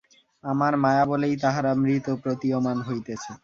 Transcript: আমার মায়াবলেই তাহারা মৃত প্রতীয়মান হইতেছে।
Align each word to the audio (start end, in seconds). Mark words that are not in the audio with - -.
আমার 0.43 0.73
মায়াবলেই 0.77 1.35
তাহারা 1.43 1.71
মৃত 1.83 2.05
প্রতীয়মান 2.23 2.77
হইতেছে। 2.81 3.31